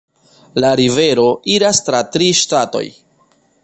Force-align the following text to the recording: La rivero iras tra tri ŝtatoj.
La 0.63 0.71
rivero 0.79 1.27
iras 1.59 1.83
tra 1.91 2.03
tri 2.17 2.35
ŝtatoj. 2.43 2.87